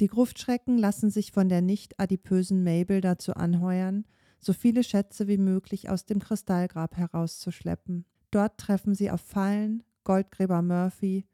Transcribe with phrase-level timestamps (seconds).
[0.00, 4.04] Die Gruftschrecken lassen sich von der nicht adipösen Mabel dazu anheuern,
[4.38, 8.04] so viele Schätze wie möglich aus dem Kristallgrab herauszuschleppen.
[8.30, 11.26] Dort treffen sie auf Fallen, Goldgräber Murphy,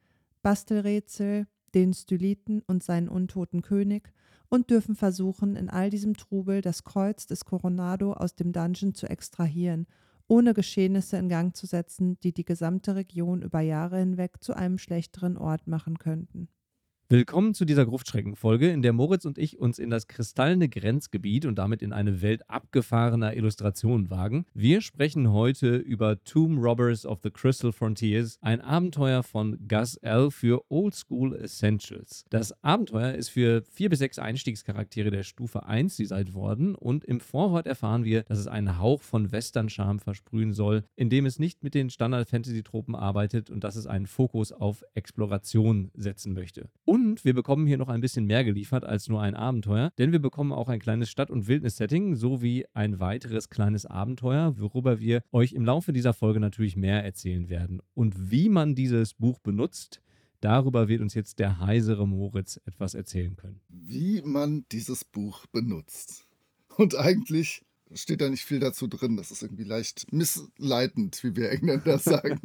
[0.43, 4.13] Bastelrätsel, den Styliten und seinen untoten König
[4.49, 9.09] und dürfen versuchen, in all diesem Trubel das Kreuz des Coronado aus dem Dungeon zu
[9.09, 9.87] extrahieren,
[10.27, 14.79] ohne Geschehnisse in Gang zu setzen, die die gesamte Region über Jahre hinweg zu einem
[14.79, 16.49] schlechteren Ort machen könnten.
[17.11, 21.55] Willkommen zu dieser Gruftschrecken-Folge, in der Moritz und ich uns in das kristallene Grenzgebiet und
[21.55, 24.45] damit in eine Welt abgefahrener Illustrationen wagen.
[24.53, 30.31] Wir sprechen heute über Tomb Robbers of the Crystal Frontiers, ein Abenteuer von Gus L.
[30.31, 32.27] für Old School Essentials.
[32.29, 37.21] Das Abenteuer ist für vier bis sechs Einstiegscharaktere der Stufe 1 designt worden und im
[37.21, 41.73] Vorwort erfahren wir, dass es einen Hauch von Western-Charme versprühen soll, indem es nicht mit
[41.73, 46.69] den Standard-Fantasy-Tropen arbeitet und dass es einen Fokus auf Exploration setzen möchte.
[46.85, 50.13] Und und wir bekommen hier noch ein bisschen mehr geliefert als nur ein Abenteuer, denn
[50.13, 55.23] wir bekommen auch ein kleines Stadt- und Wildnis-Setting sowie ein weiteres kleines Abenteuer, worüber wir
[55.33, 57.81] euch im Laufe dieser Folge natürlich mehr erzählen werden.
[57.95, 60.03] Und wie man dieses Buch benutzt,
[60.41, 63.61] darüber wird uns jetzt der heisere Moritz etwas erzählen können.
[63.69, 66.27] Wie man dieses Buch benutzt.
[66.77, 67.63] Und eigentlich
[67.95, 69.17] steht da nicht viel dazu drin.
[69.17, 72.41] Das ist irgendwie leicht missleitend, wie wir Engländer sagen.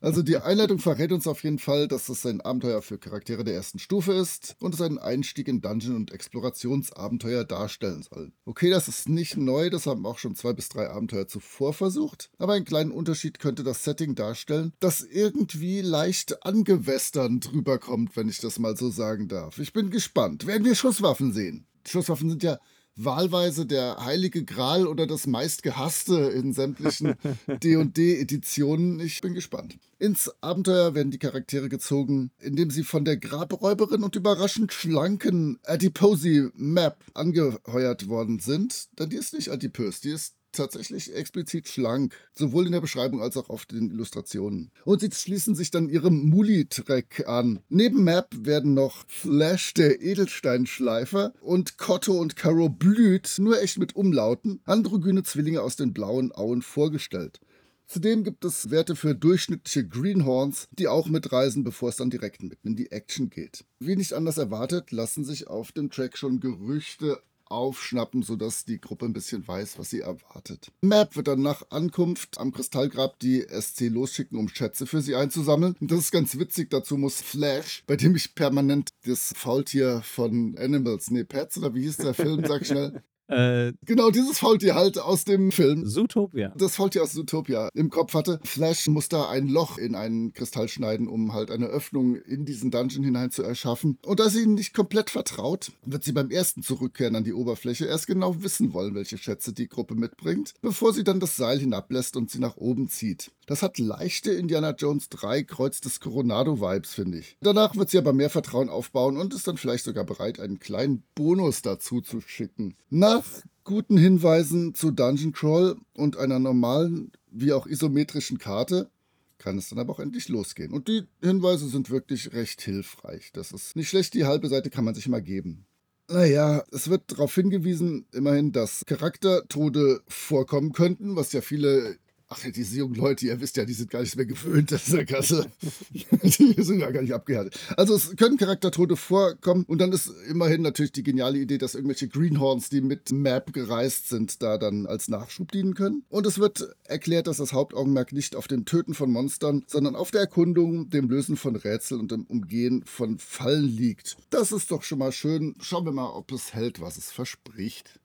[0.00, 3.54] Also die Einleitung verrät uns auf jeden Fall, dass es ein Abenteuer für Charaktere der
[3.54, 8.32] ersten Stufe ist und es einen Einstieg in Dungeon- und Explorationsabenteuer darstellen soll.
[8.44, 12.30] Okay, das ist nicht neu, das haben auch schon zwei bis drei Abenteuer zuvor versucht,
[12.38, 18.38] aber einen kleinen Unterschied könnte das Setting darstellen, das irgendwie leicht angewästernd rüberkommt, wenn ich
[18.38, 19.58] das mal so sagen darf.
[19.58, 20.46] Ich bin gespannt.
[20.46, 21.66] Werden wir Schusswaffen sehen?
[21.86, 22.58] Schusswaffen sind ja
[22.98, 27.14] wahlweise der heilige Gral oder das meistgehasste in sämtlichen
[27.46, 29.00] D&D-Editionen.
[29.00, 29.78] Ich bin gespannt.
[29.98, 36.50] Ins Abenteuer werden die Charaktere gezogen, indem sie von der Grabräuberin und überraschend schlanken Adiposi
[36.54, 38.88] Map angeheuert worden sind.
[38.98, 43.36] Denn die ist nicht adipös, die ist tatsächlich explizit schlank, sowohl in der Beschreibung als
[43.36, 44.70] auch auf den Illustrationen.
[44.84, 47.60] Und sie schließen sich dann ihrem Muli-Track an.
[47.68, 53.96] Neben Map werden noch Flash, der Edelsteinschleifer, und Kotto und Caro Blüt, nur echt mit
[53.96, 57.40] Umlauten, androgyne Zwillinge aus den blauen Auen vorgestellt.
[57.86, 62.68] Zudem gibt es Werte für durchschnittliche Greenhorns, die auch mitreisen, bevor es dann direkt mitten
[62.68, 63.64] in die Action geht.
[63.78, 69.06] Wie nicht anders erwartet, lassen sich auf dem Track schon Gerüchte aufschnappen, sodass die Gruppe
[69.06, 70.72] ein bisschen weiß, was sie erwartet.
[70.80, 75.76] Map wird dann nach Ankunft am Kristallgrab die SC losschicken, um Schätze für sie einzusammeln.
[75.80, 76.70] Und das ist ganz witzig.
[76.70, 81.82] Dazu muss Flash, bei dem ich permanent das Faultier von Animals, nee, Pets oder wie
[81.82, 85.86] hieß der Film, sag schnell, äh, genau, dieses Faultier halt aus dem Film.
[85.86, 86.52] Zootopia.
[86.56, 88.40] Das Faultier aus Zootopia im Kopf hatte.
[88.42, 92.70] Flash muss da ein Loch in einen Kristall schneiden, um halt eine Öffnung in diesen
[92.70, 93.98] Dungeon hinein zu erschaffen.
[94.04, 97.84] Und da sie ihn nicht komplett vertraut, wird sie beim ersten Zurückkehren an die Oberfläche
[97.84, 102.16] erst genau wissen wollen, welche Schätze die Gruppe mitbringt, bevor sie dann das Seil hinablässt
[102.16, 103.30] und sie nach oben zieht.
[103.48, 107.38] Das hat leichte Indiana Jones 3 Kreuz des Coronado-Vibes, finde ich.
[107.40, 111.02] Danach wird sie aber mehr Vertrauen aufbauen und ist dann vielleicht sogar bereit, einen kleinen
[111.14, 112.76] Bonus dazu zu schicken.
[112.90, 113.24] Nach
[113.64, 118.90] guten Hinweisen zu Dungeon Crawl und einer normalen wie auch isometrischen Karte
[119.38, 120.74] kann es dann aber auch endlich losgehen.
[120.74, 123.30] Und die Hinweise sind wirklich recht hilfreich.
[123.32, 125.64] Das ist nicht schlecht, die halbe Seite kann man sich mal geben.
[126.10, 131.96] Naja, es wird darauf hingewiesen, immerhin, dass Charaktertode vorkommen könnten, was ja viele
[132.30, 134.88] Ach ja, diese jungen Leute, ihr wisst ja, die sind gar nicht mehr gewöhnt, das
[134.88, 135.50] ist ja Kasse.
[135.90, 137.58] die sind ja gar nicht abgehärtet.
[137.76, 142.06] Also es können Charaktertote vorkommen und dann ist immerhin natürlich die geniale Idee, dass irgendwelche
[142.06, 146.04] Greenhorns, die mit Map gereist sind, da dann als Nachschub dienen können.
[146.10, 150.10] Und es wird erklärt, dass das Hauptaugenmerk nicht auf dem Töten von Monstern, sondern auf
[150.10, 154.18] der Erkundung, dem Lösen von Rätseln und dem Umgehen von Fallen liegt.
[154.28, 155.54] Das ist doch schon mal schön.
[155.60, 157.98] Schauen wir mal, ob es hält, was es verspricht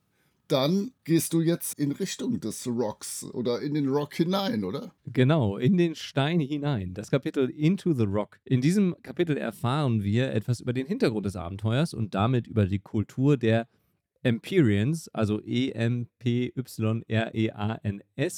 [0.54, 4.94] dann gehst du jetzt in Richtung des Rocks oder in den Rock hinein, oder?
[5.08, 6.94] Genau, in den Stein hinein.
[6.94, 8.40] Das Kapitel Into the Rock.
[8.46, 12.78] In diesem Kapitel erfahren wir etwas über den Hintergrund des Abenteuers und damit über die
[12.78, 13.68] Kultur der
[14.24, 16.04] Empyreans, also E-M-P-Y-R-E-A-N-S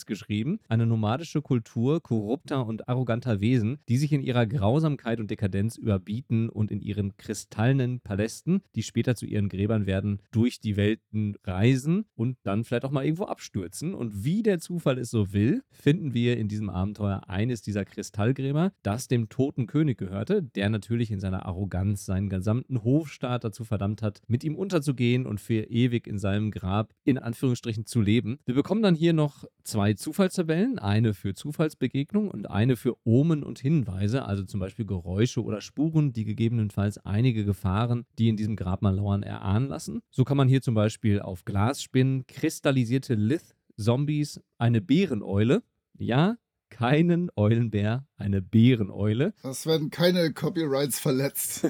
[0.05, 5.77] geschrieben, eine nomadische Kultur korrupter und arroganter Wesen, die sich in ihrer Grausamkeit und Dekadenz
[5.77, 11.35] überbieten und in ihren kristallenen Palästen, die später zu ihren Gräbern werden, durch die Welten
[11.43, 13.93] reisen und dann vielleicht auch mal irgendwo abstürzen.
[13.93, 18.71] Und wie der Zufall es so will, finden wir in diesem Abenteuer eines dieser Kristallgräber,
[18.81, 24.01] das dem toten König gehörte, der natürlich in seiner Arroganz seinen gesamten Hofstaat dazu verdammt
[24.01, 28.39] hat, mit ihm unterzugehen und für ewig in seinem Grab in Anführungsstrichen zu leben.
[28.45, 33.59] Wir bekommen dann hier noch zwei Zufallstabellen, eine für Zufallsbegegnung und eine für Omen und
[33.59, 38.95] Hinweise, also zum Beispiel Geräusche oder Spuren, die gegebenenfalls einige Gefahren, die in diesem Grabmal
[38.95, 40.01] lauern, erahnen lassen.
[40.09, 45.61] So kann man hier zum Beispiel auf Glasspinnen, kristallisierte Lith, Zombies, eine Bäreneule,
[45.97, 46.37] ja,
[46.69, 49.33] keinen Eulenbär, eine Bäreneule.
[49.43, 51.67] Es werden keine Copyrights verletzt.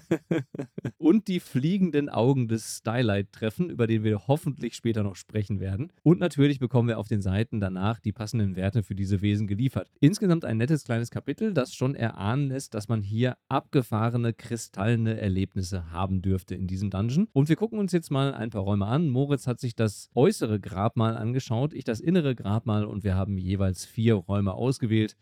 [0.97, 5.91] und die fliegenden Augen des Stylight treffen, über den wir hoffentlich später noch sprechen werden.
[6.03, 9.89] Und natürlich bekommen wir auf den Seiten danach die passenden Werte für diese Wesen geliefert.
[9.99, 15.91] Insgesamt ein nettes kleines Kapitel, das schon erahnen lässt, dass man hier abgefahrene, kristallene Erlebnisse
[15.91, 17.27] haben dürfte in diesem Dungeon.
[17.33, 19.09] Und wir gucken uns jetzt mal ein paar Räume an.
[19.09, 23.85] Moritz hat sich das äußere Grabmal angeschaut, ich das innere Grabmal und wir haben jeweils
[23.85, 25.15] vier Räume ausgewählt.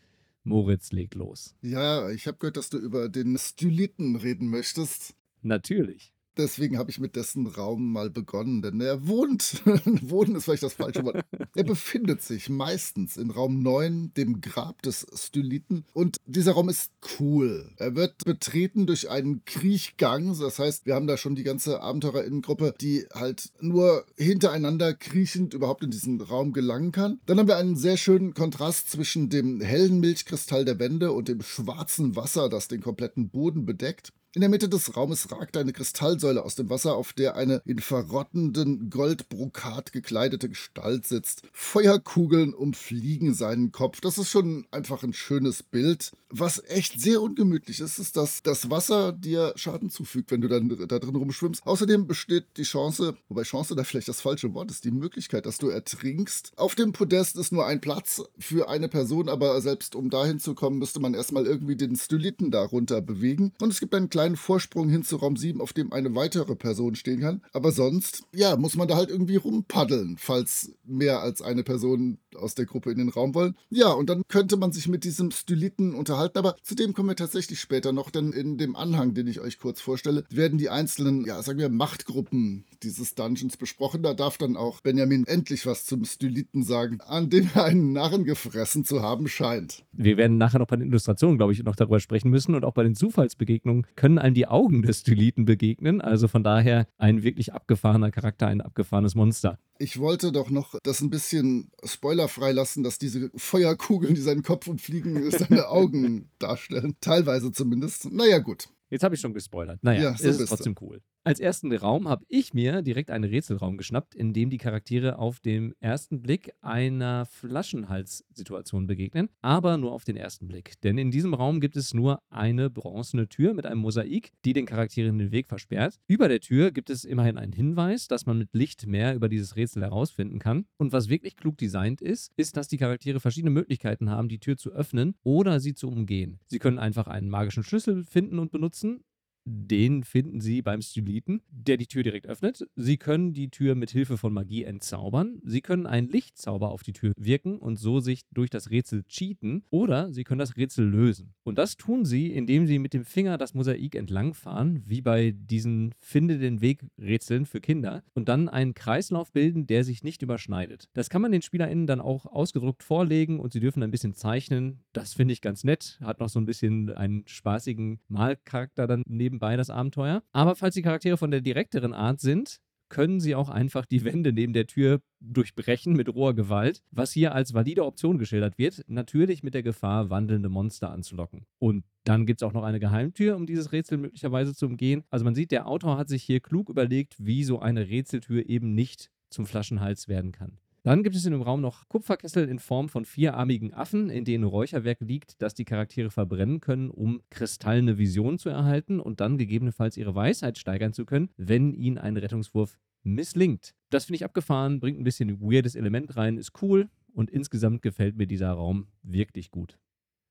[0.44, 1.56] Moritz legt los.
[1.62, 5.16] Ja, ich habe gehört, dass du über den Styliten reden möchtest.
[5.42, 6.13] Natürlich.
[6.38, 9.62] Deswegen habe ich mit dessen Raum mal begonnen, denn er wohnt,
[10.02, 11.24] wohnen ist vielleicht das falsche Wort.
[11.56, 15.86] Er befindet sich meistens in Raum 9, dem Grab des Styliten.
[15.94, 17.70] Und dieser Raum ist cool.
[17.78, 20.38] Er wird betreten durch einen Kriechgang.
[20.40, 25.84] Das heißt, wir haben da schon die ganze Abenteurerinnengruppe, die halt nur hintereinander kriechend überhaupt
[25.84, 27.20] in diesen Raum gelangen kann.
[27.28, 31.42] Dann haben wir einen sehr schönen Kontrast zwischen dem hellen Milchkristall der Wände und dem
[31.42, 34.12] schwarzen Wasser, das den kompletten Boden bedeckt.
[34.36, 37.78] In der Mitte des Raumes ragt eine Kristallsäule aus dem Wasser, auf der eine in
[37.78, 41.44] verrottenden Goldbrokat gekleidete Gestalt sitzt.
[41.52, 44.02] Feuerkugeln umfliegen seinen Kopf.
[44.02, 46.14] Das ist schon einfach ein schönes Bild.
[46.32, 50.68] Was echt sehr ungemütlich ist, ist, dass das Wasser dir Schaden zufügt, wenn du dann
[50.88, 51.62] da drin rumschwimmst.
[51.64, 55.60] Außerdem besteht die Chance, wobei Chance da vielleicht das falsche Wort ist, die Möglichkeit, dass
[55.60, 56.54] du ertrinkst.
[56.56, 60.56] Auf dem Podest ist nur ein Platz für eine Person, aber selbst um dahin zu
[60.56, 63.54] kommen, müsste man erstmal irgendwie den Styliten darunter bewegen.
[63.62, 66.56] Und es gibt einen kleinen kleinen Vorsprung hin zu Raum 7, auf dem eine weitere
[66.56, 67.42] Person stehen kann.
[67.52, 72.56] Aber sonst, ja, muss man da halt irgendwie rumpaddeln, falls mehr als eine Person aus
[72.56, 73.56] der Gruppe in den Raum wollen.
[73.70, 76.38] Ja, und dann könnte man sich mit diesem Styliten unterhalten.
[76.38, 79.60] Aber zu dem kommen wir tatsächlich später noch, denn in dem Anhang, den ich euch
[79.60, 84.04] kurz vorstelle, werden die einzelnen, ja, sagen wir, Machtgruppen dieses Dungeons besprochen.
[84.04, 88.24] Da darf dann auch Benjamin endlich was zum Styliten sagen, an dem er einen Narren
[88.24, 89.84] gefressen zu haben scheint.
[89.92, 92.74] Wir werden nachher noch bei den Illustrationen, glaube ich, noch darüber sprechen müssen und auch
[92.74, 96.00] bei den Zufallsbegegnungen können können einem die Augen des Styliten begegnen.
[96.00, 99.58] Also von daher ein wirklich abgefahrener Charakter, ein abgefahrenes Monster.
[99.80, 104.68] Ich wollte doch noch das ein bisschen spoilerfrei lassen, dass diese Feuerkugeln, die seinen Kopf
[104.68, 106.96] umfliegen, seine Augen darstellen.
[107.02, 108.12] Teilweise zumindest.
[108.12, 108.68] Naja, gut.
[108.90, 109.80] Jetzt habe ich schon gespoilert.
[109.82, 111.02] Naja, ja, so ist trotzdem cool.
[111.26, 115.40] Als ersten Raum habe ich mir direkt einen Rätselraum geschnappt, in dem die Charaktere auf
[115.40, 120.74] dem ersten Blick einer Flaschenhalssituation begegnen, aber nur auf den ersten Blick.
[120.82, 124.66] Denn in diesem Raum gibt es nur eine bronzene Tür mit einem Mosaik, die den
[124.66, 125.98] Charakteren den Weg versperrt.
[126.08, 129.56] Über der Tür gibt es immerhin einen Hinweis, dass man mit Licht mehr über dieses
[129.56, 130.66] Rätsel herausfinden kann.
[130.76, 134.58] Und was wirklich klug designt ist, ist, dass die Charaktere verschiedene Möglichkeiten haben, die Tür
[134.58, 136.42] zu öffnen oder sie zu umgehen.
[136.48, 139.06] Sie können einfach einen magischen Schlüssel finden und benutzen
[139.46, 142.66] den finden Sie beim Styliten, der die Tür direkt öffnet.
[142.76, 145.40] Sie können die Tür mit Hilfe von Magie entzaubern.
[145.44, 149.64] Sie können einen Lichtzauber auf die Tür wirken und so sich durch das Rätsel cheaten.
[149.70, 151.34] Oder Sie können das Rätsel lösen.
[151.44, 155.94] Und das tun Sie, indem Sie mit dem Finger das Mosaik entlangfahren, wie bei diesen
[156.00, 160.90] Finde den Weg-Rätseln für Kinder, und dann einen Kreislauf bilden, der sich nicht überschneidet.
[160.94, 164.84] Das kann man den SpielerInnen dann auch ausgedruckt vorlegen und sie dürfen ein bisschen zeichnen.
[164.94, 166.00] Das finde ich ganz nett.
[166.02, 170.24] Hat noch so ein bisschen einen spaßigen Malcharakter dann neben nebenbei das Abenteuer.
[170.32, 172.60] Aber falls die Charaktere von der direkteren Art sind,
[172.90, 177.34] können sie auch einfach die Wände neben der Tür durchbrechen mit roher Gewalt, was hier
[177.34, 181.48] als valide Option geschildert wird, natürlich mit der Gefahr, wandelnde Monster anzulocken.
[181.58, 185.04] Und dann gibt es auch noch eine Geheimtür, um dieses Rätsel möglicherweise zu umgehen.
[185.10, 188.76] Also man sieht, der Autor hat sich hier klug überlegt, wie so eine Rätseltür eben
[188.76, 190.60] nicht zum Flaschenhals werden kann.
[190.84, 194.44] Dann gibt es in dem Raum noch Kupferkessel in Form von vierarmigen Affen, in denen
[194.44, 199.96] Räucherwerk liegt, das die Charaktere verbrennen können, um kristallene Visionen zu erhalten und dann gegebenenfalls
[199.96, 203.76] ihre Weisheit steigern zu können, wenn ihnen ein Rettungswurf misslingt.
[203.92, 208.18] Das finde ich abgefahren, bringt ein bisschen weirdes Element rein, ist cool und insgesamt gefällt
[208.18, 209.80] mir dieser Raum wirklich gut.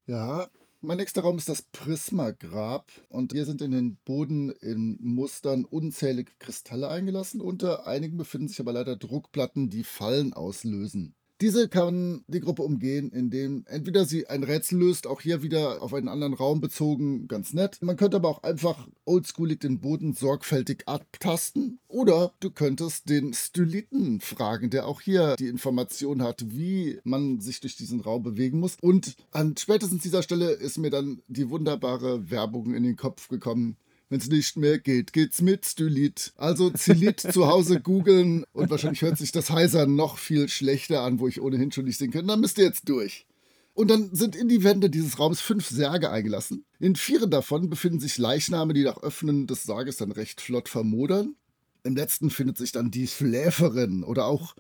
[0.07, 0.49] Ja,
[0.85, 6.33] Mein nächster Raum ist das Prismagrab und hier sind in den Boden in Mustern unzählige
[6.41, 7.41] Kristalle eingelassen.
[7.41, 11.15] Unter einigen befinden sich aber leider Druckplatten, die Fallen auslösen.
[11.43, 15.93] Diese kann die Gruppe umgehen, indem entweder sie ein Rätsel löst, auch hier wieder auf
[15.93, 17.79] einen anderen Raum bezogen, ganz nett.
[17.83, 21.81] Man könnte aber auch einfach oldschoolig den Boden sorgfältig abtasten.
[21.89, 27.59] Oder du könntest den Styliten fragen, der auch hier die Information hat, wie man sich
[27.59, 28.77] durch diesen Raum bewegen muss.
[28.81, 33.77] Und an spätestens dieser Stelle ist mir dann die wunderbare Werbung in den Kopf gekommen.
[34.12, 36.35] Wenn es nicht mehr geht, geht's mit Stylit.
[36.37, 41.19] Also Zylit zu Hause googeln und wahrscheinlich hört sich das heiser noch viel schlechter an,
[41.19, 42.26] wo ich ohnehin schon nicht sehen kann.
[42.26, 43.26] Dann müsst ihr jetzt durch.
[43.73, 46.66] Und dann sind in die Wände dieses Raums fünf Särge eingelassen.
[46.78, 51.35] In vieren davon befinden sich Leichname, die nach Öffnen des Sarges dann recht flott vermodern.
[51.83, 54.54] Im letzten findet sich dann die Schläferin oder auch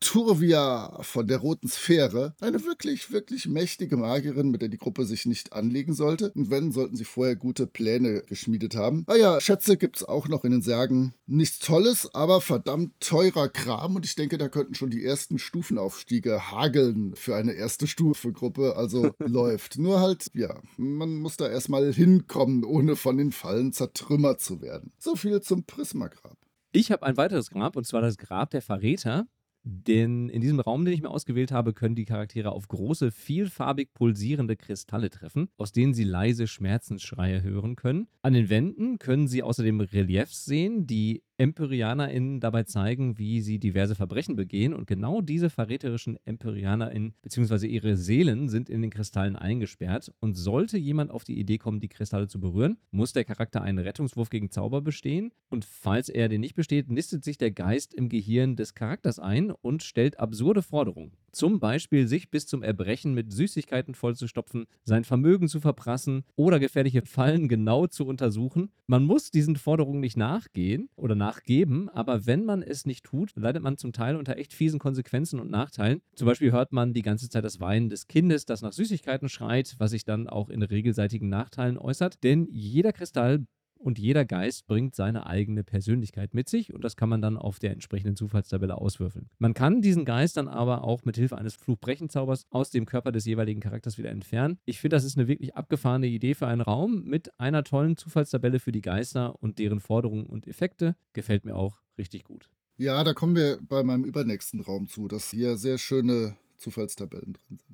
[0.00, 5.26] Turvia von der Roten Sphäre, eine wirklich, wirklich mächtige Magierin, mit der die Gruppe sich
[5.26, 6.30] nicht anlegen sollte.
[6.32, 9.04] Und wenn, sollten sie vorher gute Pläne geschmiedet haben.
[9.06, 11.14] Ah ja, Schätze gibt es auch noch in den Särgen.
[11.26, 13.96] Nichts Tolles, aber verdammt teurer Kram.
[13.96, 18.76] Und ich denke, da könnten schon die ersten Stufenaufstiege hageln für eine erste Stufegruppe.
[18.76, 19.78] Also läuft.
[19.78, 24.92] Nur halt, ja, man muss da erstmal hinkommen, ohne von den Fallen zertrümmert zu werden.
[24.98, 26.36] So viel zum Prismagrab.
[26.72, 29.26] Ich habe ein weiteres Grab, und zwar das Grab der Verräter.
[29.64, 33.94] Denn in diesem Raum, den ich mir ausgewählt habe, können die Charaktere auf große, vielfarbig
[33.94, 38.06] pulsierende Kristalle treffen, aus denen sie leise Schmerzensschreie hören können.
[38.20, 43.94] An den Wänden können sie außerdem Reliefs sehen, die EmpyreanerInnen dabei zeigen, wie sie diverse
[43.94, 44.74] Verbrechen begehen.
[44.74, 47.66] Und genau diese verräterischen EmpyreanerInnen bzw.
[47.66, 50.12] ihre Seelen sind in den Kristallen eingesperrt.
[50.20, 53.78] Und sollte jemand auf die Idee kommen, die Kristalle zu berühren, muss der Charakter einen
[53.78, 55.32] Rettungswurf gegen Zauber bestehen.
[55.50, 59.50] Und falls er den nicht besteht, nistet sich der Geist im Gehirn des Charakters ein
[59.50, 61.12] und stellt absurde Forderungen.
[61.34, 67.02] Zum Beispiel sich bis zum Erbrechen mit Süßigkeiten vollzustopfen, sein Vermögen zu verprassen oder gefährliche
[67.02, 68.70] Fallen genau zu untersuchen.
[68.86, 73.64] Man muss diesen Forderungen nicht nachgehen oder nachgeben, aber wenn man es nicht tut, leidet
[73.64, 76.02] man zum Teil unter echt fiesen Konsequenzen und Nachteilen.
[76.14, 79.74] Zum Beispiel hört man die ganze Zeit das Weinen des Kindes, das nach Süßigkeiten schreit,
[79.78, 82.22] was sich dann auch in regelseitigen Nachteilen äußert.
[82.22, 83.44] Denn jeder Kristall
[83.84, 87.58] und jeder Geist bringt seine eigene Persönlichkeit mit sich und das kann man dann auf
[87.58, 89.28] der entsprechenden Zufallstabelle auswürfeln.
[89.38, 93.26] Man kann diesen Geist dann aber auch mit Hilfe eines Fluchbrechenzaubers aus dem Körper des
[93.26, 94.58] jeweiligen Charakters wieder entfernen.
[94.64, 98.58] Ich finde, das ist eine wirklich abgefahrene Idee für einen Raum mit einer tollen Zufallstabelle
[98.58, 100.96] für die Geister und deren Forderungen und Effekte.
[101.12, 102.48] Gefällt mir auch richtig gut.
[102.76, 107.58] Ja, da kommen wir bei meinem übernächsten Raum zu, dass hier sehr schöne Zufallstabellen drin
[107.58, 107.73] sind.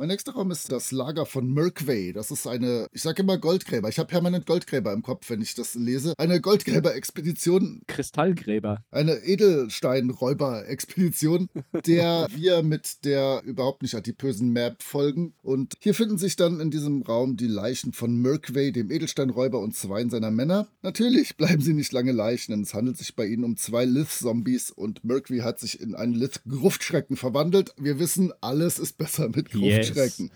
[0.00, 2.12] Mein nächster Raum ist das Lager von Merkway.
[2.12, 3.88] Das ist eine, ich sage immer Goldgräber.
[3.88, 6.14] Ich habe permanent Goldgräber im Kopf, wenn ich das lese.
[6.18, 7.82] Eine Goldgräber-Expedition.
[7.88, 8.84] Kristallgräber.
[8.92, 11.48] Eine Edelsteinräuber-Expedition,
[11.84, 15.34] der wir mit der überhaupt nicht adipösen Map folgen.
[15.42, 19.74] Und hier finden sich dann in diesem Raum die Leichen von Merkway, dem Edelsteinräuber und
[19.74, 20.68] zwei seiner Männer.
[20.82, 24.70] Natürlich bleiben sie nicht lange Leichen, denn es handelt sich bei ihnen um zwei Lith-Zombies
[24.70, 27.74] und Merkway hat sich in einen Lith-Gruftschrecken verwandelt.
[27.76, 29.66] Wir wissen, alles ist besser mit Gruftschrecken.
[29.66, 30.30] Yeah schrecken.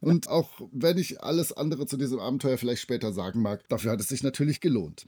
[0.00, 4.00] Und auch wenn ich alles andere zu diesem Abenteuer vielleicht später sagen mag, dafür hat
[4.00, 5.06] es sich natürlich gelohnt.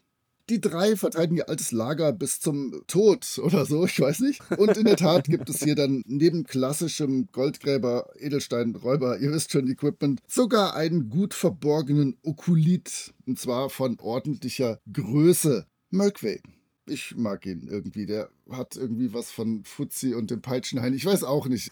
[0.51, 4.43] Die drei verteidigen ihr altes Lager bis zum Tod oder so, ich weiß nicht.
[4.59, 9.53] Und in der Tat gibt es hier dann neben klassischem Goldgräber, Edelstein, Räuber, ihr wisst
[9.53, 13.15] schon, Equipment, sogar einen gut verborgenen Okulit.
[13.27, 15.67] Und zwar von ordentlicher Größe.
[15.91, 16.41] Merkway.
[16.87, 18.07] Ich mag ihn irgendwie.
[18.07, 20.95] Der hat irgendwie was von Fuzzi und dem Peitschenhain.
[20.95, 21.71] Ich weiß auch nicht.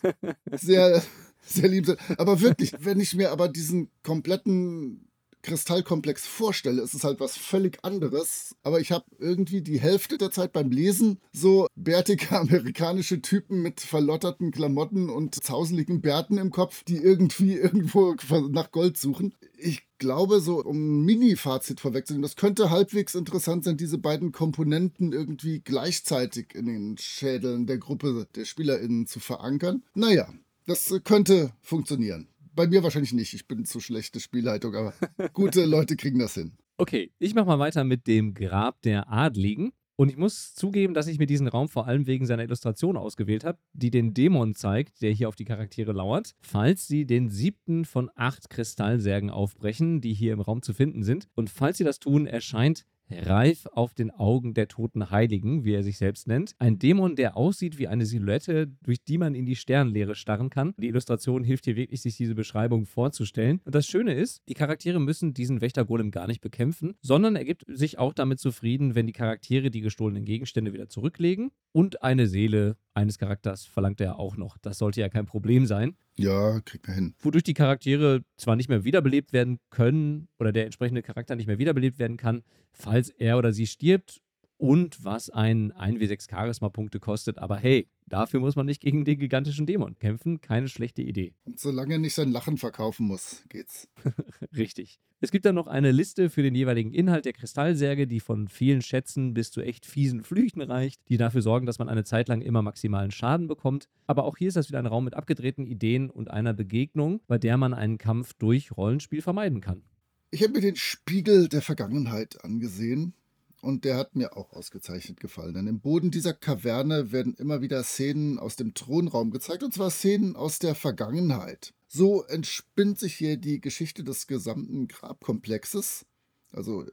[0.53, 1.03] Sehr
[1.49, 1.97] sehr lieb.
[2.19, 5.09] Aber wirklich, wenn ich mir aber diesen kompletten
[5.43, 8.57] Kristallkomplex vorstelle, ist es halt was völlig anderes.
[8.63, 13.81] Aber ich habe irgendwie die Hälfte der Zeit beim Lesen so bärtige amerikanische Typen mit
[13.81, 18.15] verlotterten Klamotten und zauseligen Bärten im Kopf, die irgendwie irgendwo
[18.51, 19.35] nach Gold suchen.
[19.57, 25.13] Ich glaube, so um ein Mini-Fazit vorwegzunehmen, das könnte halbwegs interessant sein, diese beiden Komponenten
[25.13, 29.83] irgendwie gleichzeitig in den Schädeln der Gruppe der SpielerInnen zu verankern.
[29.95, 30.29] Naja,
[30.69, 32.29] das könnte funktionieren.
[32.55, 33.33] Bei mir wahrscheinlich nicht.
[33.35, 34.93] Ich bin zu schlechte Spielleitung, aber
[35.33, 36.59] gute Leute kriegen das hin.
[36.77, 39.73] Okay, ich mache mal weiter mit dem Grab der Adligen.
[39.97, 43.43] Und ich muss zugeben, dass ich mir diesen Raum vor allem wegen seiner Illustration ausgewählt
[43.43, 47.85] habe, die den Dämon zeigt, der hier auf die Charaktere lauert, falls sie den siebten
[47.85, 51.27] von acht Kristallsärgen aufbrechen, die hier im Raum zu finden sind.
[51.35, 55.83] Und falls sie das tun, erscheint reif auf den Augen der toten Heiligen, wie er
[55.83, 56.55] sich selbst nennt.
[56.59, 60.75] Ein Dämon, der aussieht wie eine Silhouette, durch die man in die Sternleere starren kann.
[60.79, 63.61] Die Illustration hilft hier wirklich, sich diese Beschreibung vorzustellen.
[63.65, 67.65] Und das Schöne ist, die Charaktere müssen diesen Wächtergolem gar nicht bekämpfen, sondern er gibt
[67.69, 71.51] sich auch damit zufrieden, wenn die Charaktere die gestohlenen Gegenstände wieder zurücklegen.
[71.73, 74.59] Und eine Seele eines Charakters verlangt er auch noch.
[74.59, 75.97] Das sollte ja kein Problem sein.
[76.19, 77.15] Ja, kriegt man hin.
[77.21, 81.59] Wodurch die Charaktere zwar nicht mehr wiederbelebt werden können oder der entsprechende Charakter nicht mehr
[81.59, 84.21] wiederbelebt werden kann, falls er oder sie stirbt
[84.57, 87.39] und was ein 1w6 Charisma-Punkte kostet.
[87.39, 90.41] Aber hey, dafür muss man nicht gegen den gigantischen Dämon kämpfen.
[90.41, 91.35] Keine schlechte Idee.
[91.45, 93.89] Und solange er nicht sein Lachen verkaufen muss, geht's.
[94.57, 95.01] Richtig.
[95.21, 98.83] Es gibt dann noch eine Liste für den jeweiligen Inhalt der Kristallsärge, die von vielen
[98.83, 102.41] Schätzen bis zu echt fiesen Flüchten reicht, die dafür sorgen, dass man eine Zeit lang
[102.41, 103.89] immer maximalen Schaden bekommt.
[104.07, 107.39] Aber auch hier ist das wieder ein Raum mit abgedrehten Ideen und einer Begegnung, bei
[107.39, 109.83] der man einen Kampf durch Rollenspiel vermeiden kann.
[110.31, 113.15] Ich habe mir den Spiegel der Vergangenheit angesehen
[113.61, 115.55] und der hat mir auch ausgezeichnet gefallen.
[115.55, 119.91] Denn im Boden dieser Kaverne werden immer wieder Szenen aus dem Thronraum gezeigt, und zwar
[119.91, 121.75] Szenen aus der Vergangenheit.
[121.89, 126.07] So entspinnt sich hier die Geschichte des gesamten Grabkomplexes.
[126.53, 126.85] Also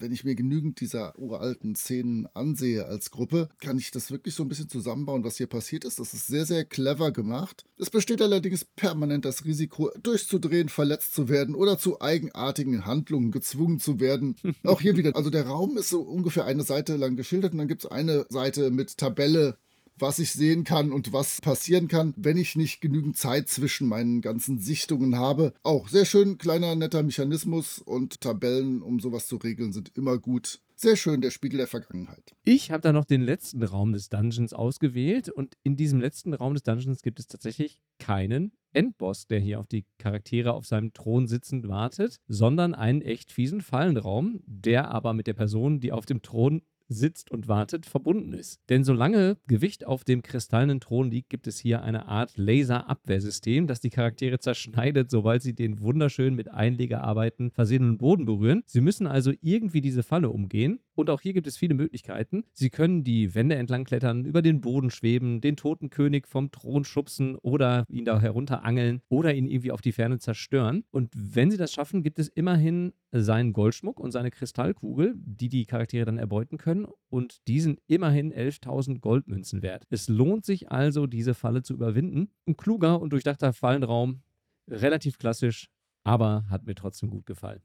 [0.00, 4.42] wenn ich mir genügend dieser uralten Szenen ansehe als Gruppe, kann ich das wirklich so
[4.42, 6.00] ein bisschen zusammenbauen, was hier passiert ist.
[6.00, 7.64] Das ist sehr, sehr clever gemacht.
[7.78, 13.78] Es besteht allerdings permanent das Risiko, durchzudrehen, verletzt zu werden oder zu eigenartigen Handlungen gezwungen
[13.78, 14.36] zu werden.
[14.64, 17.68] Auch hier wieder, also der Raum ist so ungefähr eine Seite lang geschildert und dann
[17.68, 19.58] gibt es eine Seite mit Tabelle
[20.00, 24.20] was ich sehen kann und was passieren kann, wenn ich nicht genügend Zeit zwischen meinen
[24.20, 25.52] ganzen Sichtungen habe.
[25.62, 30.60] Auch sehr schön, kleiner, netter Mechanismus und Tabellen, um sowas zu regeln, sind immer gut.
[30.76, 32.34] Sehr schön, der Spiegel der Vergangenheit.
[32.42, 36.54] Ich habe da noch den letzten Raum des Dungeons ausgewählt und in diesem letzten Raum
[36.54, 41.26] des Dungeons gibt es tatsächlich keinen Endboss, der hier auf die Charaktere auf seinem Thron
[41.26, 46.22] sitzend wartet, sondern einen echt fiesen Fallenraum, der aber mit der Person, die auf dem
[46.22, 48.60] Thron sitzt und wartet, verbunden ist.
[48.68, 53.80] Denn solange Gewicht auf dem kristallenen Thron liegt, gibt es hier eine Art Laserabwehrsystem, das
[53.80, 58.62] die Charaktere zerschneidet, sobald sie den wunderschön mit Einlegearbeiten versehenen Boden berühren.
[58.66, 60.80] Sie müssen also irgendwie diese Falle umgehen.
[60.94, 62.44] Und auch hier gibt es viele Möglichkeiten.
[62.52, 66.84] Sie können die Wände entlang klettern, über den Boden schweben, den toten König vom Thron
[66.84, 70.84] schubsen oder ihn da herunterangeln oder ihn irgendwie auf die Ferne zerstören.
[70.90, 75.64] Und wenn sie das schaffen, gibt es immerhin seinen Goldschmuck und seine Kristallkugel, die die
[75.64, 76.79] Charaktere dann erbeuten können.
[77.08, 79.84] Und die sind immerhin 11.000 Goldmünzen wert.
[79.90, 82.30] Es lohnt sich also, diese Falle zu überwinden.
[82.46, 84.22] Ein kluger und durchdachter Fallenraum,
[84.68, 85.68] relativ klassisch,
[86.04, 87.62] aber hat mir trotzdem gut gefallen.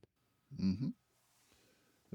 [0.49, 0.95] Mhm.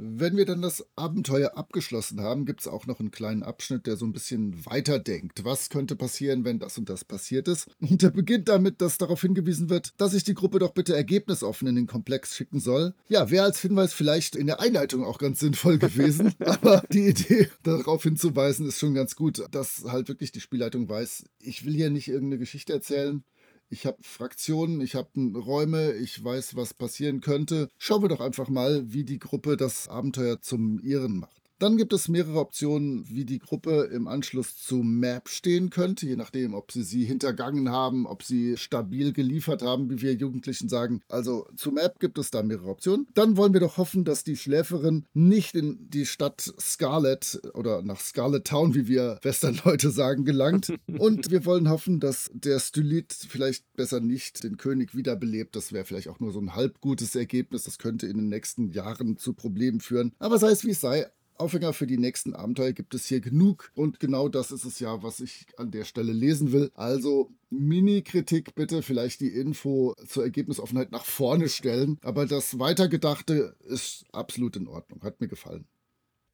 [0.03, 3.97] Wenn wir dann das Abenteuer abgeschlossen haben, gibt es auch noch einen kleinen Abschnitt, der
[3.97, 5.45] so ein bisschen weiterdenkt.
[5.45, 7.69] Was könnte passieren, wenn das und das passiert ist?
[7.81, 11.69] Und der beginnt damit, dass darauf hingewiesen wird, dass ich die Gruppe doch bitte ergebnisoffen
[11.69, 12.95] in den Komplex schicken soll.
[13.09, 16.35] Ja, wäre als Hinweis vielleicht in der Einleitung auch ganz sinnvoll gewesen.
[16.39, 21.25] aber die Idee, darauf hinzuweisen, ist schon ganz gut, dass halt wirklich die Spielleitung weiß,
[21.41, 23.23] ich will hier nicht irgendeine Geschichte erzählen
[23.71, 27.69] ich habe Fraktionen, ich habe Räume, ich weiß, was passieren könnte.
[27.79, 31.40] Schauen wir doch einfach mal, wie die Gruppe das Abenteuer zum ihren macht.
[31.61, 36.17] Dann gibt es mehrere Optionen, wie die Gruppe im Anschluss zu Map stehen könnte, je
[36.17, 41.03] nachdem, ob sie sie hintergangen haben, ob sie stabil geliefert haben, wie wir Jugendlichen sagen.
[41.09, 43.07] Also zu Map gibt es da mehrere Optionen.
[43.13, 48.01] Dann wollen wir doch hoffen, dass die Schläferin nicht in die Stadt Scarlet oder nach
[48.01, 50.73] Scarlet Town, wie wir Westernleute sagen, gelangt.
[50.99, 55.55] Und wir wollen hoffen, dass der Stylit vielleicht besser nicht den König wiederbelebt.
[55.57, 57.65] Das wäre vielleicht auch nur so ein halb gutes Ergebnis.
[57.65, 60.13] Das könnte in den nächsten Jahren zu Problemen führen.
[60.19, 61.07] Aber sei es wie es sei,
[61.41, 63.73] Aufhänger für die nächsten Abenteuer gibt es hier genug.
[63.75, 66.71] Und genau das ist es ja, was ich an der Stelle lesen will.
[66.75, 71.99] Also Mini-Kritik bitte, vielleicht die Info zur Ergebnisoffenheit nach vorne stellen.
[72.03, 75.03] Aber das Weitergedachte ist absolut in Ordnung.
[75.03, 75.67] Hat mir gefallen.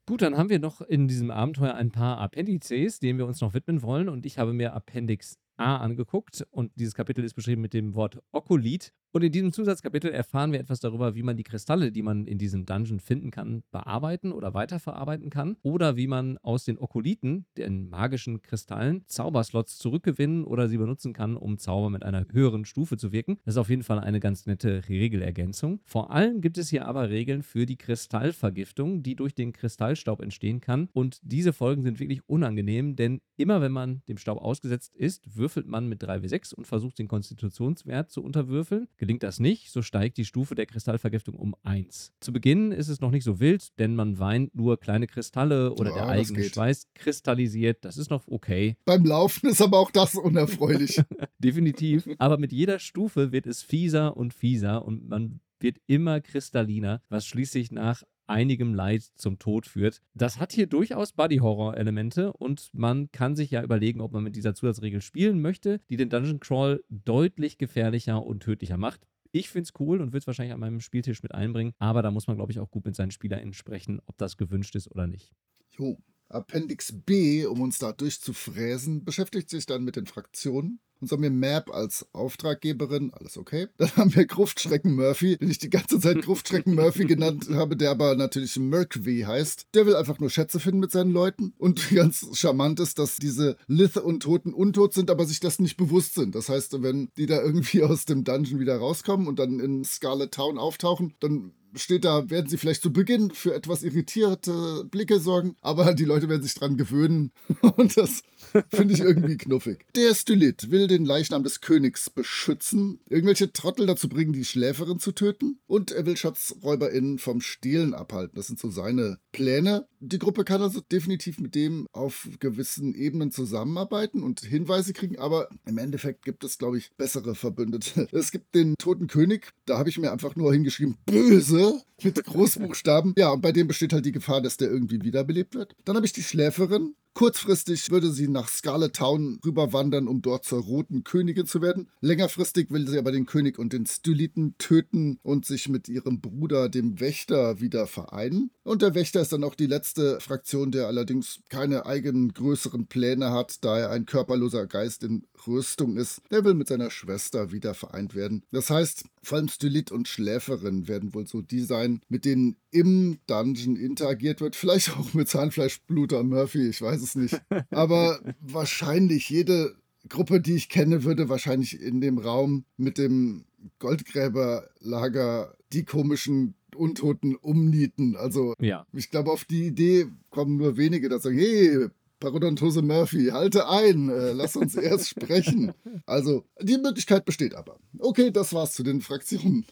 [0.08, 3.54] Gut, dann haben wir noch in diesem Abenteuer ein paar Appendices, denen wir uns noch
[3.54, 4.08] widmen wollen.
[4.08, 8.22] Und ich habe mir Appendix A angeguckt und dieses Kapitel ist beschrieben mit dem Wort
[8.32, 8.92] Okolit.
[9.16, 12.36] Und in diesem Zusatzkapitel erfahren wir etwas darüber, wie man die Kristalle, die man in
[12.36, 15.56] diesem Dungeon finden kann, bearbeiten oder weiterverarbeiten kann.
[15.62, 21.38] Oder wie man aus den Okoliten, den magischen Kristallen, Zauberslots zurückgewinnen oder sie benutzen kann,
[21.38, 23.38] um Zauber mit einer höheren Stufe zu wirken.
[23.46, 25.80] Das ist auf jeden Fall eine ganz nette Regelergänzung.
[25.84, 30.60] Vor allem gibt es hier aber Regeln für die Kristallvergiftung, die durch den Kristallstaub entstehen
[30.60, 30.90] kann.
[30.92, 35.68] Und diese Folgen sind wirklich unangenehm, denn immer wenn man dem Staub ausgesetzt ist, würfelt
[35.68, 38.88] man mit 3w6 und versucht den Konstitutionswert zu unterwürfeln.
[38.96, 42.12] Gelingt das nicht, so steigt die Stufe der Kristallvergiftung um 1.
[42.18, 45.90] Zu Beginn ist es noch nicht so wild, denn man weint nur kleine Kristalle oder
[45.90, 47.84] ja, der eigene Schweiß kristallisiert.
[47.84, 48.76] Das ist noch okay.
[48.84, 51.00] Beim Laufen ist aber auch das unerfreulich.
[51.38, 52.08] Definitiv.
[52.18, 57.24] Aber mit jeder Stufe wird es fieser und fieser und man wird immer kristalliner, was
[57.24, 60.02] schließlich nach einigem Leid zum Tod führt.
[60.14, 64.54] Das hat hier durchaus Buddy-Horror-Elemente und man kann sich ja überlegen, ob man mit dieser
[64.54, 69.06] Zusatzregel spielen möchte, die den Dungeon Crawl deutlich gefährlicher und tödlicher macht.
[69.32, 72.10] Ich finde es cool und würde es wahrscheinlich an meinem Spieltisch mit einbringen, aber da
[72.10, 75.06] muss man, glaube ich, auch gut mit seinen SpielerInnen sprechen, ob das gewünscht ist oder
[75.06, 75.32] nicht.
[75.70, 75.98] Jo.
[76.28, 80.80] Appendix B, um uns da durchzufräsen, beschäftigt sich dann mit den Fraktionen.
[81.00, 83.68] Uns haben wir Map als Auftraggeberin, alles okay.
[83.76, 87.90] Dann haben wir Gruftschrecken Murphy, den ich die ganze Zeit Gruftschrecken Murphy genannt habe, der
[87.90, 89.66] aber natürlich Mercury heißt.
[89.74, 91.52] Der will einfach nur Schätze finden mit seinen Leuten.
[91.58, 96.34] Und ganz charmant ist, dass diese Lith-Untoten untot sind, aber sich das nicht bewusst sind.
[96.34, 100.32] Das heißt, wenn die da irgendwie aus dem Dungeon wieder rauskommen und dann in Scarlet
[100.32, 105.56] Town auftauchen, dann steht da, werden sie vielleicht zu Beginn für etwas irritierte Blicke sorgen,
[105.60, 107.32] aber die Leute werden sich dran gewöhnen
[107.76, 108.22] und das
[108.70, 109.86] finde ich irgendwie knuffig.
[109.94, 115.12] Der Stylit will den Leichnam des Königs beschützen, irgendwelche Trottel dazu bringen, die Schläferin zu
[115.12, 118.36] töten und er will SchatzräuberInnen vom Stehlen abhalten.
[118.36, 119.86] Das sind so seine Pläne.
[120.08, 125.48] Die Gruppe kann also definitiv mit dem auf gewissen Ebenen zusammenarbeiten und Hinweise kriegen, aber
[125.64, 128.06] im Endeffekt gibt es, glaube ich, bessere Verbündete.
[128.16, 133.14] Es gibt den Toten König, da habe ich mir einfach nur hingeschrieben, böse mit Großbuchstaben.
[133.18, 135.74] Ja, und bei dem besteht halt die Gefahr, dass der irgendwie wiederbelebt wird.
[135.84, 136.94] Dann habe ich die Schläferin.
[137.16, 141.88] Kurzfristig würde sie nach Scarlet Town rüberwandern, um dort zur Roten Königin zu werden.
[142.02, 146.68] Längerfristig will sie aber den König und den Styliten töten und sich mit ihrem Bruder,
[146.68, 148.50] dem Wächter, wieder vereinen.
[148.64, 153.30] Und der Wächter ist dann auch die letzte Fraktion, der allerdings keine eigenen größeren Pläne
[153.30, 156.20] hat, da er ein körperloser Geist in Rüstung ist.
[156.30, 158.42] Der will mit seiner Schwester wieder vereint werden.
[158.52, 163.20] Das heißt, vor allem Stylit und Schläferin werden wohl so die sein, mit denen im
[163.26, 164.54] Dungeon interagiert wird.
[164.54, 167.40] Vielleicht auch mit Zahnfleischbluter Murphy, ich weiß es nicht.
[167.70, 169.76] Aber wahrscheinlich jede
[170.08, 173.44] Gruppe, die ich kenne, würde wahrscheinlich in dem Raum mit dem
[173.78, 178.16] Goldgräberlager die komischen Untoten umnieten.
[178.16, 178.86] Also ja.
[178.92, 181.88] ich glaube, auf die Idee kommen nur wenige, dass sagen, hey,
[182.18, 185.72] Parodontose Murphy, halte ein, äh, lass uns erst sprechen.
[186.06, 187.78] Also, die Möglichkeit besteht aber.
[187.98, 189.66] Okay, das war's zu den Fraktionen.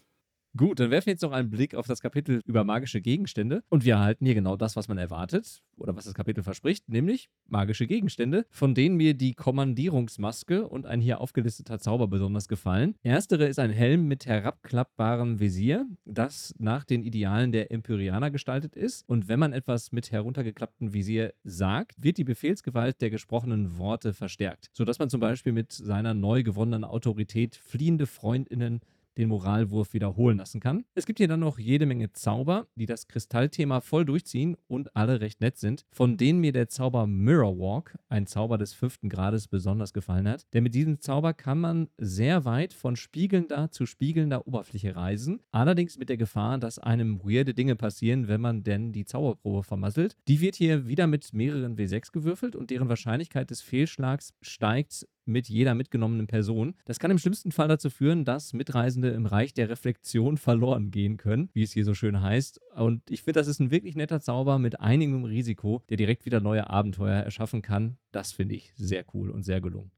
[0.57, 3.61] Gut, dann werfen wir jetzt noch einen Blick auf das Kapitel über magische Gegenstände.
[3.67, 7.29] Und wir erhalten hier genau das, was man erwartet oder was das Kapitel verspricht, nämlich
[7.45, 12.95] magische Gegenstände, von denen mir die Kommandierungsmaske und ein hier aufgelisteter Zauber besonders gefallen.
[13.03, 19.03] Erstere ist ein Helm mit herabklappbarem Visier, das nach den Idealen der Empyreaner gestaltet ist.
[19.09, 24.69] Und wenn man etwas mit heruntergeklapptem Visier sagt, wird die Befehlsgewalt der gesprochenen Worte verstärkt,
[24.71, 28.79] sodass man zum Beispiel mit seiner neu gewonnenen Autorität fliehende Freundinnen
[29.17, 30.85] den Moralwurf wiederholen lassen kann.
[30.93, 35.21] Es gibt hier dann noch jede Menge Zauber, die das Kristallthema voll durchziehen und alle
[35.21, 39.47] recht nett sind, von denen mir der Zauber Mirror Walk, ein Zauber des fünften Grades,
[39.47, 40.45] besonders gefallen hat.
[40.53, 45.97] Denn mit diesem Zauber kann man sehr weit von spiegelnder zu spiegelnder Oberfläche reisen, allerdings
[45.97, 50.15] mit der Gefahr, dass einem weirde Dinge passieren, wenn man denn die Zauberprobe vermasselt.
[50.27, 55.49] Die wird hier wieder mit mehreren W6 gewürfelt und deren Wahrscheinlichkeit des Fehlschlags steigt mit
[55.49, 56.75] jeder mitgenommenen Person.
[56.85, 61.17] Das kann im schlimmsten Fall dazu führen, dass Mitreisende im Reich der Reflexion verloren gehen
[61.17, 62.61] können, wie es hier so schön heißt.
[62.75, 66.39] Und ich finde, das ist ein wirklich netter Zauber mit einigem Risiko, der direkt wieder
[66.39, 67.97] neue Abenteuer erschaffen kann.
[68.11, 69.91] Das finde ich sehr cool und sehr gelungen.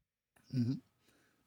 [0.50, 0.80] Mhm.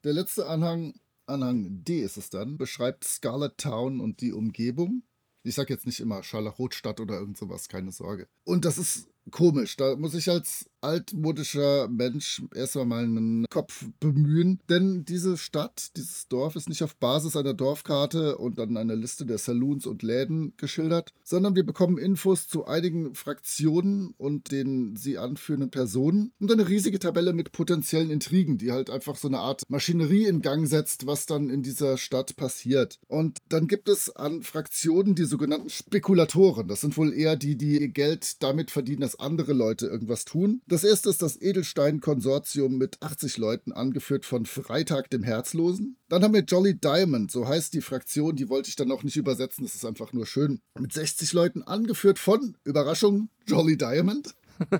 [0.04, 0.94] Der letzte Anhang,
[1.26, 5.02] Anhang D ist es dann, beschreibt Scarlet Town und die Umgebung.
[5.44, 8.28] Ich sage jetzt nicht immer Scharlachrotstadt oder irgend sowas, keine Sorge.
[8.44, 9.76] Und das ist komisch.
[9.76, 14.60] Da muss ich als altmodischer Mensch erstmal meinen Kopf bemühen.
[14.68, 19.24] Denn diese Stadt, dieses Dorf ist nicht auf Basis einer Dorfkarte und dann einer Liste
[19.24, 25.18] der Saloons und Läden geschildert, sondern wir bekommen Infos zu einigen Fraktionen und den sie
[25.18, 29.62] anführenden Personen und eine riesige Tabelle mit potenziellen Intrigen, die halt einfach so eine Art
[29.68, 32.98] Maschinerie in Gang setzt, was dann in dieser Stadt passiert.
[33.08, 36.68] Und dann gibt es an Fraktionen die sogenannten Spekulatoren.
[36.68, 40.60] Das sind wohl eher die, die ihr Geld damit verdienen, dass andere Leute irgendwas tun.
[40.72, 45.98] Das erste ist das Edelstein-Konsortium mit 80 Leuten, angeführt von Freitag dem Herzlosen.
[46.08, 49.18] Dann haben wir Jolly Diamond, so heißt die Fraktion, die wollte ich dann auch nicht
[49.18, 50.62] übersetzen, das ist einfach nur schön.
[50.80, 54.34] Mit 60 Leuten, angeführt von, Überraschung, Jolly Diamond.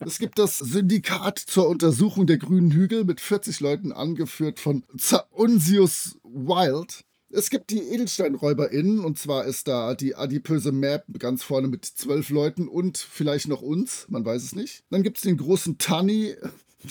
[0.00, 6.18] es gibt das Syndikat zur Untersuchung der grünen Hügel mit 40 Leuten, angeführt von Zaunsius
[6.24, 7.06] Wild.
[7.36, 12.30] Es gibt die EdelsteinräuberInnen, und zwar ist da die adipöse Map ganz vorne mit zwölf
[12.30, 14.84] Leuten und vielleicht noch uns, man weiß es nicht.
[14.88, 16.34] Dann gibt es den großen Tanni,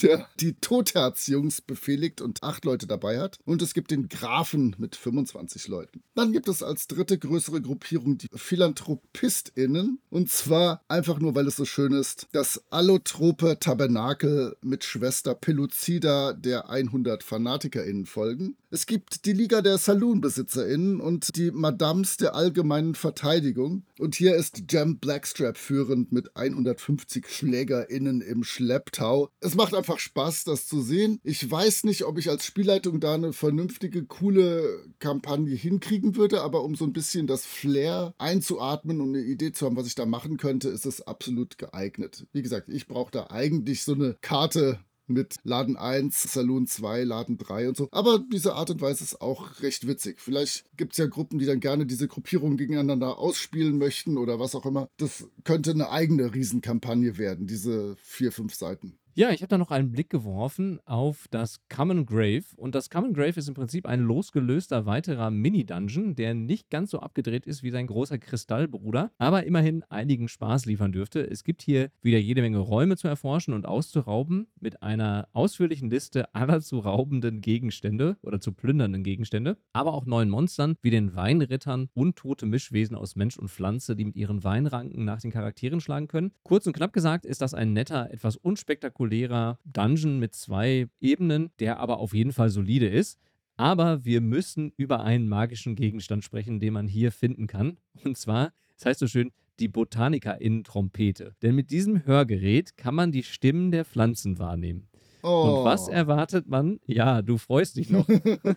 [0.02, 3.40] der die Totherz-Jungs befehligt und acht Leute dabei hat.
[3.46, 6.02] Und es gibt den Grafen mit 25 Leuten.
[6.16, 10.00] Dann gibt es als dritte größere Gruppierung die PhilanthropistInnen.
[10.10, 16.34] Und zwar einfach nur, weil es so schön ist, das allotrope Tabernakel mit Schwester Peluzida
[16.34, 18.56] der 100 FanatikerInnen folgen.
[18.72, 23.84] Es gibt die Liga der SaloonbesitzerInnen und die Madams der allgemeinen Verteidigung.
[24.00, 29.30] Und hier ist Jam Blackstrap führend mit 150 SchlägerInnen im Schlepptau.
[29.40, 31.20] Es macht einfach Spaß, das zu sehen.
[31.24, 36.64] Ich weiß nicht, ob ich als Spielleitung da eine vernünftige, coole Kampagne hinkriegen würde, aber
[36.64, 40.06] um so ein bisschen das Flair einzuatmen und eine Idee zu haben, was ich da
[40.06, 42.28] machen könnte, ist es absolut geeignet.
[42.34, 47.38] Wie gesagt, ich brauche da eigentlich so eine Karte mit Laden 1, Saloon 2, Laden
[47.38, 47.88] 3 und so.
[47.92, 50.20] Aber diese Art und Weise ist auch recht witzig.
[50.20, 54.56] Vielleicht gibt es ja Gruppen, die dann gerne diese Gruppierungen gegeneinander ausspielen möchten oder was
[54.56, 54.90] auch immer.
[54.98, 58.98] Das könnte eine eigene Riesenkampagne werden, diese vier, fünf Seiten.
[59.18, 62.44] Ja, ich habe da noch einen Blick geworfen auf das Common Grave.
[62.58, 67.00] Und das Common Grave ist im Prinzip ein losgelöster weiterer Mini-Dungeon, der nicht ganz so
[67.00, 71.26] abgedreht ist wie sein großer Kristallbruder, aber immerhin einigen Spaß liefern dürfte.
[71.26, 76.36] Es gibt hier wieder jede Menge Räume zu erforschen und auszurauben mit einer ausführlichen Liste
[76.36, 81.88] aller zu raubenden Gegenstände oder zu plündernden Gegenstände, aber auch neuen Monstern wie den Weinrittern,
[81.94, 86.34] untote Mischwesen aus Mensch und Pflanze, die mit ihren Weinranken nach den Charakteren schlagen können.
[86.44, 91.52] Kurz und knapp gesagt ist das ein netter, etwas unspektakulärer spektakulärer Dungeon mit zwei Ebenen,
[91.60, 93.20] der aber auf jeden Fall solide ist.
[93.58, 97.78] Aber wir müssen über einen magischen Gegenstand sprechen, den man hier finden kann.
[98.04, 101.36] Und zwar, das heißt so schön, die Botanikerinnen-Trompete.
[101.42, 104.90] Denn mit diesem Hörgerät kann man die Stimmen der Pflanzen wahrnehmen.
[105.24, 105.60] Oh.
[105.60, 106.80] Und was erwartet man?
[106.86, 108.08] Ja, du freust dich noch.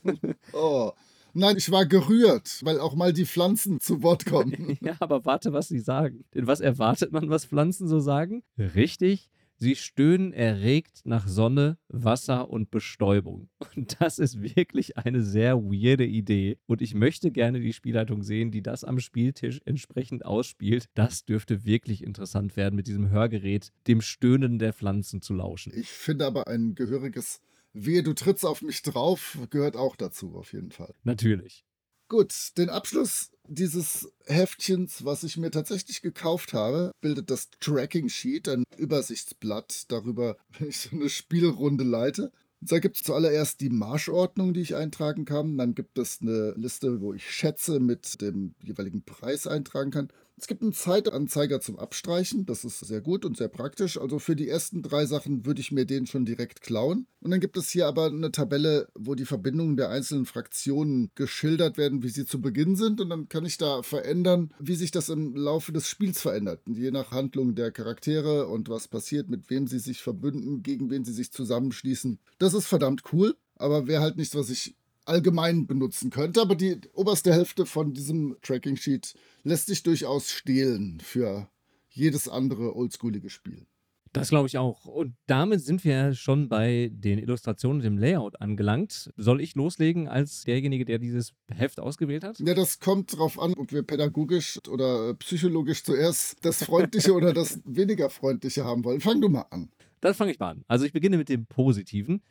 [0.52, 0.90] oh.
[1.34, 4.76] Nein, ich war gerührt, weil auch mal die Pflanzen zu Wort kommen.
[4.80, 6.24] ja, aber warte, was sie sagen.
[6.34, 8.42] Denn was erwartet man, was Pflanzen so sagen?
[8.58, 9.30] Richtig,
[9.60, 13.48] Sie stöhnen erregt nach Sonne, Wasser und Bestäubung.
[13.74, 16.58] Und das ist wirklich eine sehr weirde Idee.
[16.66, 20.88] Und ich möchte gerne die Spielleitung sehen, die das am Spieltisch entsprechend ausspielt.
[20.94, 25.72] Das dürfte wirklich interessant werden, mit diesem Hörgerät dem Stöhnen der Pflanzen zu lauschen.
[25.74, 27.40] Ich finde aber ein gehöriges
[27.72, 30.94] Wehe, du trittst auf mich drauf, gehört auch dazu, auf jeden Fall.
[31.02, 31.64] Natürlich.
[32.08, 38.48] Gut, den Abschluss dieses Heftchens, was ich mir tatsächlich gekauft habe, bildet das Tracking Sheet,
[38.48, 42.32] ein Übersichtsblatt darüber, wenn ich so eine Spielrunde leite.
[42.60, 45.56] Da gibt es zuallererst die Marschordnung, die ich eintragen kann.
[45.58, 50.08] Dann gibt es eine Liste, wo ich Schätze mit dem jeweiligen Preis eintragen kann.
[50.40, 53.98] Es gibt einen Zeitanzeiger zum Abstreichen, das ist sehr gut und sehr praktisch.
[54.00, 57.08] Also für die ersten drei Sachen würde ich mir den schon direkt klauen.
[57.20, 61.76] Und dann gibt es hier aber eine Tabelle, wo die Verbindungen der einzelnen Fraktionen geschildert
[61.76, 63.00] werden, wie sie zu Beginn sind.
[63.00, 66.60] Und dann kann ich da verändern, wie sich das im Laufe des Spiels verändert.
[66.68, 71.04] Je nach Handlung der Charaktere und was passiert, mit wem sie sich verbünden, gegen wen
[71.04, 72.20] sie sich zusammenschließen.
[72.38, 73.34] Das ist verdammt cool.
[73.60, 74.76] Aber wäre halt nichts, was ich
[75.08, 76.40] allgemein benutzen könnte.
[76.40, 81.48] Aber die oberste Hälfte von diesem Tracking Sheet lässt sich durchaus stehlen für
[81.88, 83.66] jedes andere oldschoolige Spiel.
[84.12, 84.86] Das glaube ich auch.
[84.86, 89.12] Und damit sind wir schon bei den Illustrationen und dem Layout angelangt.
[89.16, 92.40] Soll ich loslegen als derjenige, der dieses Heft ausgewählt hat?
[92.40, 97.60] Ja, das kommt darauf an, ob wir pädagogisch oder psychologisch zuerst das Freundliche oder das
[97.64, 99.00] weniger Freundliche haben wollen.
[99.00, 99.70] Fang du mal an.
[100.00, 100.64] Dann fange ich mal an.
[100.68, 102.22] Also ich beginne mit dem Positiven.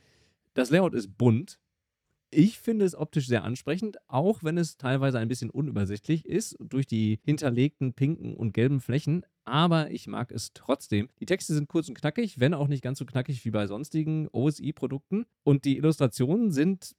[0.54, 1.60] Das Layout ist bunt.
[2.30, 6.86] Ich finde es optisch sehr ansprechend, auch wenn es teilweise ein bisschen unübersichtlich ist durch
[6.86, 9.26] die hinterlegten pinken und gelben Flächen.
[9.46, 11.08] Aber ich mag es trotzdem.
[11.22, 14.28] Die Texte sind kurz und knackig, wenn auch nicht ganz so knackig wie bei sonstigen
[14.34, 15.26] OSI-Produkten.
[15.44, 16.98] Und die Illustrationen sind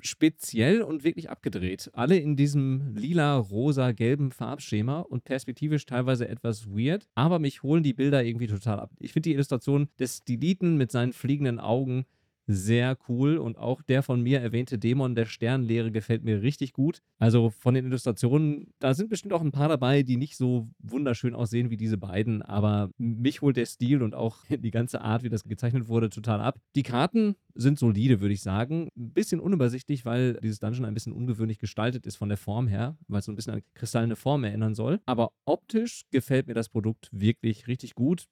[0.00, 1.90] speziell und wirklich abgedreht.
[1.94, 7.84] Alle in diesem lila, rosa, gelben Farbschema und perspektivisch teilweise etwas weird, aber mich holen
[7.84, 8.90] die Bilder irgendwie total ab.
[8.98, 12.04] Ich finde die Illustration des Stiliten mit seinen fliegenden Augen
[12.46, 17.00] sehr cool und auch der von mir erwähnte Dämon der Sternlehre gefällt mir richtig gut.
[17.18, 21.34] Also von den Illustrationen, da sind bestimmt auch ein paar dabei, die nicht so wunderschön
[21.34, 25.30] aussehen wie diese beiden, aber mich holt der Stil und auch die ganze Art, wie
[25.30, 26.58] das gezeichnet wurde, total ab.
[26.76, 28.88] Die Karten sind solide, würde ich sagen.
[28.96, 32.96] Ein bisschen unübersichtlich, weil dieses Dungeon ein bisschen ungewöhnlich gestaltet ist von der Form her,
[33.08, 35.00] weil es so ein bisschen an kristallene Form erinnern soll.
[35.06, 38.26] Aber optisch gefällt mir das Produkt wirklich richtig gut.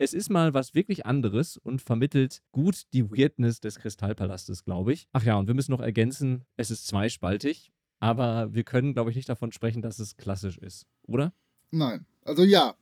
[0.00, 5.08] Es ist mal was wirklich anderes und vermittelt gut die Weirdness des Kristallpalastes, glaube ich.
[5.12, 9.16] Ach ja, und wir müssen noch ergänzen, es ist zweispaltig, aber wir können, glaube ich,
[9.16, 11.32] nicht davon sprechen, dass es klassisch ist, oder?
[11.72, 12.06] Nein.
[12.22, 12.76] Also ja.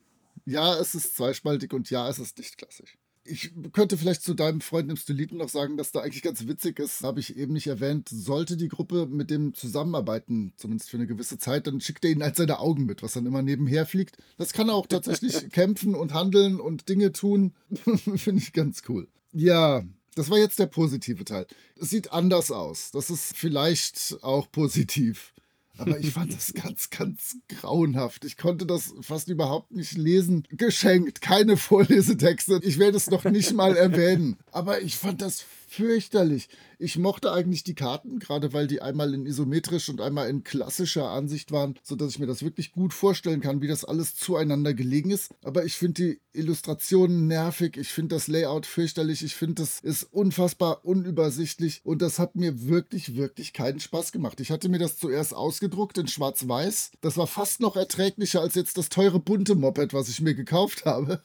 [0.45, 2.99] Ja, es ist zweispaltig und ja, es ist nicht klassisch.
[3.29, 6.79] Ich könnte vielleicht zu deinem Freund im Stiliten noch sagen, dass da eigentlich ganz witzig
[6.79, 8.09] ist, habe ich eben nicht erwähnt.
[8.09, 12.23] Sollte die Gruppe mit dem zusammenarbeiten, zumindest für eine gewisse Zeit, dann schickt er ihnen
[12.23, 14.17] halt seine Augen mit, was dann immer nebenher fliegt.
[14.39, 17.55] Das kann er auch tatsächlich kämpfen und handeln und Dinge tun.
[18.17, 19.09] Finde ich ganz cool.
[19.33, 19.85] Ja,
[20.15, 21.47] das war jetzt der positive Teil.
[21.79, 22.91] Es sieht anders aus.
[22.91, 25.35] Das ist vielleicht auch positiv.
[25.79, 28.25] Aber ich fand das ganz, ganz grauenhaft.
[28.25, 30.47] Ich konnte das fast überhaupt nicht lesen.
[30.51, 32.61] Geschenkt, keine Vorlesetexte.
[32.62, 34.37] Ich werde es noch nicht mal erwähnen.
[34.53, 36.49] Aber ich fand das fürchterlich.
[36.79, 41.11] Ich mochte eigentlich die Karten, gerade weil die einmal in isometrisch und einmal in klassischer
[41.11, 45.11] Ansicht waren, sodass ich mir das wirklich gut vorstellen kann, wie das alles zueinander gelegen
[45.11, 45.35] ist.
[45.43, 50.05] Aber ich finde die Illustrationen nervig, ich finde das Layout fürchterlich, ich finde das ist
[50.05, 54.41] unfassbar unübersichtlich und das hat mir wirklich, wirklich keinen Spaß gemacht.
[54.41, 56.93] Ich hatte mir das zuerst ausgedruckt in schwarz-weiß.
[57.01, 60.85] Das war fast noch erträglicher als jetzt das teure bunte Moped, was ich mir gekauft
[60.85, 61.23] habe.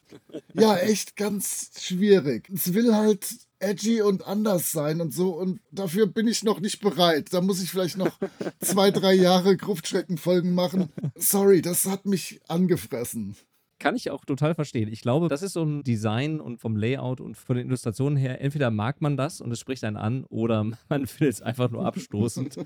[0.54, 2.50] Ja, echt ganz schwierig.
[2.54, 3.28] Es will halt
[3.62, 5.36] edgy und anders sein und so.
[5.36, 7.34] Und dafür bin ich noch nicht bereit.
[7.34, 8.18] Da muss ich vielleicht noch
[8.60, 10.90] zwei, drei Jahre Gruftschreckenfolgen machen.
[11.16, 13.36] Sorry, das hat mich angefressen.
[13.82, 14.90] Kann ich auch total verstehen.
[14.92, 18.40] Ich glaube, das ist so ein Design und vom Layout und von den Illustrationen her,
[18.40, 21.84] entweder mag man das und es spricht einen an oder man findet es einfach nur
[21.84, 22.60] abstoßend.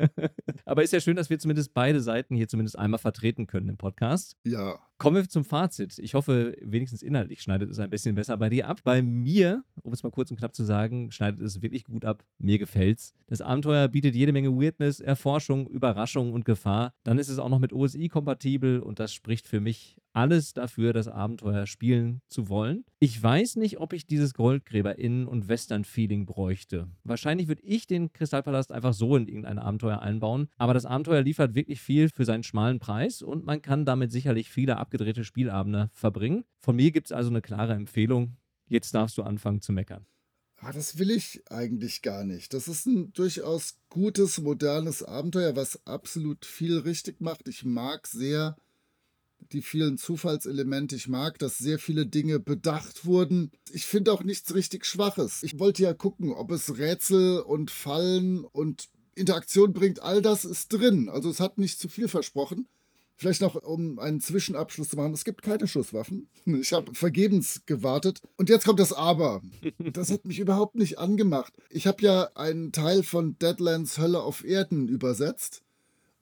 [0.66, 3.78] Aber ist ja schön, dass wir zumindest beide Seiten hier zumindest einmal vertreten können im
[3.78, 4.36] Podcast.
[4.44, 4.78] Ja.
[5.04, 5.98] Kommen wir zum Fazit.
[5.98, 8.80] Ich hoffe, wenigstens inhaltlich schneidet es ein bisschen besser bei dir ab.
[8.84, 12.24] Bei mir, um es mal kurz und knapp zu sagen, schneidet es wirklich gut ab.
[12.38, 13.12] Mir gefällt's.
[13.26, 16.94] Das Abenteuer bietet jede Menge Weirdness, Erforschung, Überraschung und Gefahr.
[17.02, 20.94] Dann ist es auch noch mit OSI kompatibel und das spricht für mich alles dafür,
[20.94, 22.86] das Abenteuer spielen zu wollen.
[23.06, 26.88] Ich weiß nicht, ob ich dieses Goldgräber-Innen- und Western-Feeling bräuchte.
[27.02, 31.54] Wahrscheinlich würde ich den Kristallpalast einfach so in irgendein Abenteuer einbauen, aber das Abenteuer liefert
[31.54, 36.44] wirklich viel für seinen schmalen Preis und man kann damit sicherlich viele abgedrehte Spielabende verbringen.
[36.60, 38.38] Von mir gibt es also eine klare Empfehlung.
[38.68, 40.06] Jetzt darfst du anfangen zu meckern.
[40.56, 42.54] Ah, das will ich eigentlich gar nicht.
[42.54, 47.48] Das ist ein durchaus gutes, modernes Abenteuer, was absolut viel richtig macht.
[47.48, 48.56] Ich mag sehr
[49.54, 50.96] die vielen Zufallselemente.
[50.96, 53.50] Ich mag, dass sehr viele Dinge bedacht wurden.
[53.72, 55.42] Ich finde auch nichts richtig Schwaches.
[55.42, 60.02] Ich wollte ja gucken, ob es Rätsel und Fallen und Interaktion bringt.
[60.02, 61.08] All das ist drin.
[61.08, 62.66] Also es hat nicht zu viel versprochen.
[63.16, 65.14] Vielleicht noch, um einen Zwischenabschluss zu machen.
[65.14, 66.28] Es gibt keine Schusswaffen.
[66.46, 68.20] Ich habe vergebens gewartet.
[68.36, 69.40] Und jetzt kommt das Aber.
[69.92, 71.52] Das hat mich überhaupt nicht angemacht.
[71.70, 75.62] Ich habe ja einen Teil von Deadlands Hölle auf Erden übersetzt.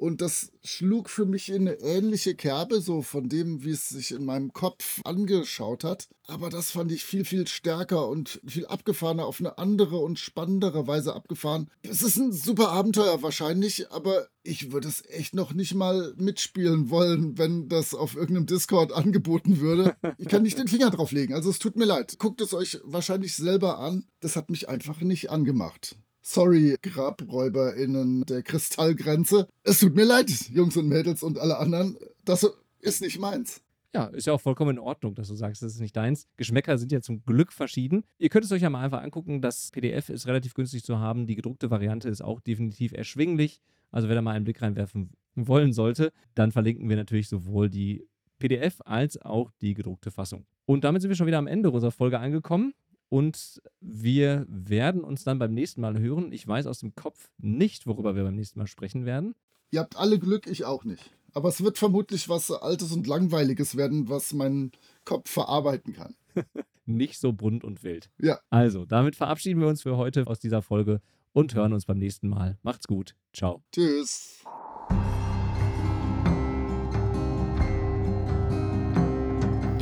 [0.03, 4.11] Und das schlug für mich in eine ähnliche Kerbe, so von dem, wie es sich
[4.11, 6.09] in meinem Kopf angeschaut hat.
[6.27, 10.89] Aber das fand ich viel, viel stärker und viel abgefahrener, auf eine andere und spannendere
[10.89, 11.71] Weise abgefahren.
[11.83, 16.91] Es ist ein super Abenteuer wahrscheinlich, aber ich würde es echt noch nicht mal mitspielen
[16.91, 19.95] wollen, wenn das auf irgendeinem Discord angeboten würde.
[20.19, 22.19] Ich kann nicht den Finger drauf legen, also es tut mir leid.
[22.19, 24.09] Guckt es euch wahrscheinlich selber an.
[24.19, 25.95] Das hat mich einfach nicht angemacht.
[26.25, 29.49] Sorry, GrabräuberInnen der Kristallgrenze.
[29.65, 31.99] Es tut mir leid, Jungs und Mädels und alle anderen.
[32.25, 33.61] Das ist nicht meins.
[33.93, 36.27] Ja, ist ja auch vollkommen in Ordnung, dass du sagst, das ist nicht deins.
[36.37, 38.05] Geschmäcker sind ja zum Glück verschieden.
[38.19, 39.43] Ihr könnt es euch ja mal einfach angucken.
[39.43, 41.27] Das PDF ist relativ günstig zu haben.
[41.27, 43.61] Die gedruckte Variante ist auch definitiv erschwinglich.
[43.91, 48.07] Also, wer da mal einen Blick reinwerfen wollen sollte, dann verlinken wir natürlich sowohl die
[48.39, 50.47] PDF als auch die gedruckte Fassung.
[50.65, 52.75] Und damit sind wir schon wieder am Ende unserer Folge angekommen.
[53.13, 56.33] Und wir werden uns dann beim nächsten Mal hören.
[56.33, 59.35] Ich weiß aus dem Kopf nicht, worüber wir beim nächsten Mal sprechen werden.
[59.71, 61.11] Ihr habt alle Glück, ich auch nicht.
[61.35, 64.73] Aber es wird vermutlich was Altes und Langweiliges werden, was mein
[65.05, 66.15] Kopf verarbeiten kann.
[66.87, 68.09] nicht so bunt und wild.
[68.19, 68.41] Ja.
[68.49, 71.03] Also, damit verabschieden wir uns für heute aus dieser Folge
[71.35, 72.57] und hören uns beim nächsten Mal.
[72.63, 73.15] Macht's gut.
[73.35, 73.63] Ciao.
[73.73, 74.43] Tschüss.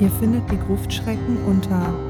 [0.01, 2.10] Ihr findet die Gruftschrecken unter